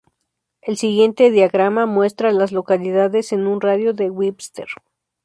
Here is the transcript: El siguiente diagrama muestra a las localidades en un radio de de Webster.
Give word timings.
El 0.63 0.77
siguiente 0.77 1.29
diagrama 1.29 1.85
muestra 1.85 2.29
a 2.29 2.33
las 2.33 2.51
localidades 2.51 3.31
en 3.33 3.45
un 3.45 3.61
radio 3.61 3.93
de 3.93 4.05
de 4.05 4.09
Webster. 4.09 4.65